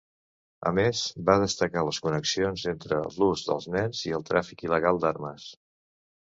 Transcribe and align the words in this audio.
A 0.69 0.69
més, 0.77 1.01
va 1.27 1.35
destacar 1.43 1.83
les 1.89 1.99
connexions 2.07 2.65
entre 2.73 2.99
l'ús 3.19 3.45
dels 3.53 3.71
nens 3.79 4.03
i 4.11 4.17
el 4.21 4.27
tràfic 4.33 4.67
il·legal 4.71 5.05
d'armes. 5.07 5.49